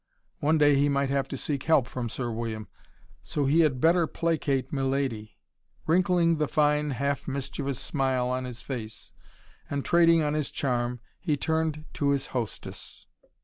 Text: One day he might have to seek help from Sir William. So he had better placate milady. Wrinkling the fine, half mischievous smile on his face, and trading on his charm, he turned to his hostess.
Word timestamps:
One 0.39 0.57
day 0.57 0.73
he 0.73 0.89
might 0.89 1.11
have 1.11 1.27
to 1.27 1.37
seek 1.37 1.65
help 1.65 1.85
from 1.85 2.09
Sir 2.09 2.31
William. 2.31 2.67
So 3.21 3.45
he 3.45 3.59
had 3.59 3.79
better 3.79 4.07
placate 4.07 4.73
milady. 4.73 5.37
Wrinkling 5.85 6.37
the 6.37 6.47
fine, 6.47 6.89
half 6.89 7.27
mischievous 7.27 7.79
smile 7.79 8.27
on 8.27 8.45
his 8.45 8.63
face, 8.63 9.13
and 9.69 9.85
trading 9.85 10.23
on 10.23 10.33
his 10.33 10.49
charm, 10.49 11.01
he 11.19 11.37
turned 11.37 11.85
to 11.93 12.09
his 12.09 12.25
hostess. 12.33 13.05